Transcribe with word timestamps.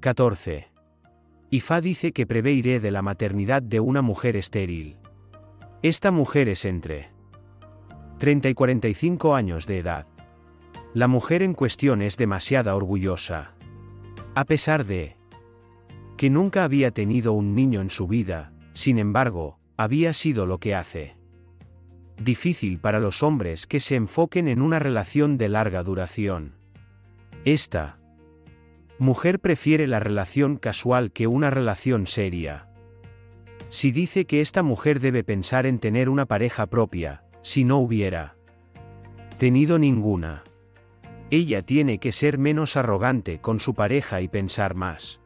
14. 0.00 0.66
Ifá 1.50 1.82
dice 1.82 2.12
que 2.12 2.26
prevé 2.26 2.52
iré 2.52 2.80
de 2.80 2.90
la 2.90 3.02
maternidad 3.02 3.60
de 3.60 3.80
una 3.80 4.00
mujer 4.00 4.34
estéril. 4.34 4.96
Esta 5.82 6.10
mujer 6.10 6.48
es 6.48 6.64
entre 6.64 7.10
30 8.16 8.48
y 8.48 8.54
45 8.54 9.34
años 9.34 9.66
de 9.66 9.78
edad. 9.78 10.06
La 10.94 11.06
mujer 11.06 11.42
en 11.42 11.52
cuestión 11.52 12.00
es 12.00 12.16
demasiado 12.16 12.74
orgullosa. 12.74 13.52
A 14.34 14.46
pesar 14.46 14.86
de 14.86 15.18
que 16.16 16.30
nunca 16.30 16.64
había 16.64 16.92
tenido 16.92 17.34
un 17.34 17.54
niño 17.54 17.82
en 17.82 17.90
su 17.90 18.06
vida, 18.06 18.54
sin 18.72 18.98
embargo, 18.98 19.58
había 19.76 20.14
sido 20.14 20.46
lo 20.46 20.56
que 20.56 20.74
hace. 20.74 21.14
Difícil 22.16 22.78
para 22.78 23.00
los 23.00 23.22
hombres 23.22 23.66
que 23.66 23.80
se 23.80 23.96
enfoquen 23.96 24.48
en 24.48 24.62
una 24.62 24.78
relación 24.78 25.36
de 25.36 25.50
larga 25.50 25.82
duración. 25.82 26.54
Esta 27.44 27.99
mujer 29.00 29.40
prefiere 29.40 29.86
la 29.86 29.98
relación 29.98 30.58
casual 30.58 31.10
que 31.10 31.26
una 31.26 31.48
relación 31.48 32.06
seria. 32.06 32.68
Si 33.70 33.92
dice 33.92 34.26
que 34.26 34.42
esta 34.42 34.62
mujer 34.62 35.00
debe 35.00 35.24
pensar 35.24 35.64
en 35.64 35.78
tener 35.78 36.10
una 36.10 36.26
pareja 36.26 36.66
propia, 36.66 37.24
si 37.40 37.64
no 37.64 37.78
hubiera 37.78 38.36
tenido 39.38 39.78
ninguna. 39.78 40.44
Ella 41.30 41.62
tiene 41.62 41.98
que 41.98 42.12
ser 42.12 42.36
menos 42.36 42.76
arrogante 42.76 43.40
con 43.40 43.58
su 43.58 43.72
pareja 43.72 44.20
y 44.20 44.28
pensar 44.28 44.74
más 44.74 45.22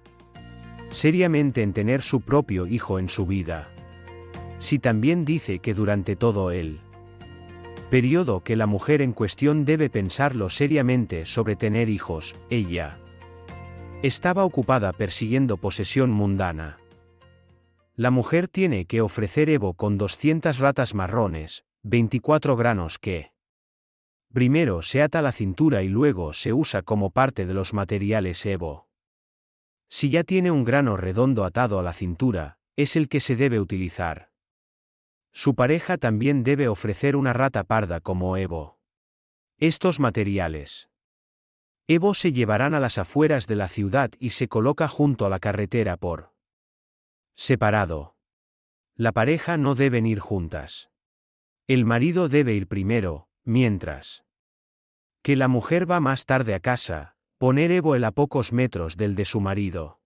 seriamente 0.91 1.63
en 1.63 1.73
tener 1.73 2.01
su 2.01 2.21
propio 2.21 2.69
hijo 2.69 3.01
en 3.01 3.09
su 3.09 3.27
vida. 3.27 3.71
Si 4.59 4.79
también 4.79 5.25
dice 5.25 5.59
que 5.59 5.75
durante 5.75 6.15
todo 6.15 6.53
el 6.53 6.79
periodo 7.91 8.45
que 8.45 8.55
la 8.55 8.67
mujer 8.67 9.03
en 9.03 9.13
cuestión 9.13 9.65
debe 9.65 9.91
pensarlo 9.91 10.49
seriamente 10.49 11.25
sobre 11.25 11.57
tener 11.57 11.89
hijos, 11.89 12.37
ella 12.51 12.99
estaba 14.07 14.45
ocupada 14.45 14.93
persiguiendo 14.93 15.57
posesión 15.57 16.11
mundana. 16.11 16.79
La 17.97 18.11
mujer 18.11 18.49
tiene 18.49 18.85
que 18.85 19.01
ofrecer 19.01 19.49
Evo 19.49 19.73
con 19.73 19.97
200 19.97 20.59
ratas 20.59 20.93
marrones, 20.93 21.65
24 21.85 22.55
granos 22.55 22.99
que 22.99 23.33
primero 24.31 24.83
se 24.83 25.01
ata 25.01 25.23
la 25.23 25.33
cintura 25.33 25.83
y 25.83 25.89
luego 25.89 26.35
se 26.35 26.53
usa 26.53 26.83
como 26.83 27.13
parte 27.13 27.47
de 27.47 27.55
los 27.55 27.73
materiales 27.73 28.45
Evo. 28.45 28.91
Si 29.89 30.11
ya 30.11 30.23
tiene 30.23 30.51
un 30.51 30.65
grano 30.65 30.99
redondo 30.99 31.43
atado 31.43 31.79
a 31.79 31.83
la 31.83 31.95
cintura, 31.95 32.59
es 32.77 32.97
el 32.97 33.09
que 33.09 33.21
se 33.21 33.37
debe 33.37 33.59
utilizar. 33.59 34.29
Su 35.33 35.55
pareja 35.55 35.97
también 35.97 36.45
debe 36.45 36.69
ofrecer 36.69 37.17
una 37.17 37.33
rata 37.33 37.65
parda 37.65 38.01
como 38.01 38.37
Evo. 38.37 38.79
Estos 39.57 39.99
materiales 39.99 40.91
Evo 41.87 42.15
se 42.15 42.33
llevarán 42.33 42.73
a 42.73 42.81
las 42.81 42.97
afueras 42.97 43.47
de 43.47 43.57
la 43.57 43.69
ciudad 43.69 44.11
y 44.19 44.31
se 44.31 44.49
coloca 44.49 44.89
junto 44.89 45.27
a 45.27 45.29
la 45.29 45.39
carretera 45.39 45.99
por 45.99 46.33
separado. 47.35 48.17
La 48.97 49.13
pareja 49.13 49.59
no 49.59 49.75
deben 49.75 50.07
ir 50.07 50.19
juntas. 50.19 50.89
El 51.67 51.85
marido 51.85 52.29
debe 52.29 52.55
ir 52.55 52.69
primero, 52.69 53.29
mientras 53.45 54.25
que 55.23 55.37
la 55.37 55.49
mujer 55.49 55.91
va 55.91 56.01
más 56.01 56.27
tarde 56.27 56.55
a 56.55 56.61
casa, 56.61 57.17
poner 57.39 57.71
Evo 57.71 57.95
a 57.95 58.11
pocos 58.13 58.53
metros 58.53 58.97
del 58.97 59.15
de 59.15 59.25
su 59.25 59.41
marido. 59.41 60.01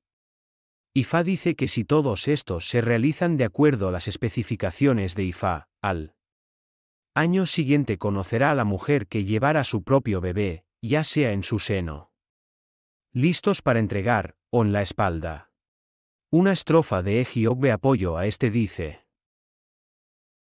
Ifá 0.94 1.22
dice 1.22 1.54
que 1.54 1.68
si 1.68 1.84
todos 1.84 2.26
estos 2.28 2.68
se 2.68 2.80
realizan 2.80 3.36
de 3.36 3.44
acuerdo 3.44 3.88
a 3.88 3.92
las 3.92 4.08
especificaciones 4.08 5.14
de 5.14 5.24
Ifá, 5.24 5.68
al 5.80 6.14
año 7.14 7.46
siguiente 7.46 7.98
conocerá 7.98 8.50
a 8.50 8.54
la 8.54 8.64
mujer 8.64 9.06
que 9.06 9.24
llevará 9.24 9.64
su 9.64 9.82
propio 9.82 10.20
bebé, 10.20 10.64
ya 10.80 11.04
sea 11.04 11.32
en 11.32 11.42
su 11.42 11.58
seno. 11.58 12.12
Listos 13.12 13.62
para 13.62 13.78
entregar, 13.78 14.36
o 14.50 14.62
en 14.62 14.72
la 14.72 14.82
espalda. 14.82 15.50
Una 16.30 16.52
estrofa 16.52 17.02
de 17.02 17.20
Egiogbe 17.20 17.72
apoyo 17.72 18.16
a 18.16 18.26
este 18.26 18.50
dice. 18.50 19.07